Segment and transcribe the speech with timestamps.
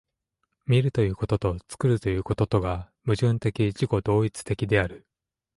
[0.65, 5.05] 見るということと作るということとが矛盾的自己同一的である。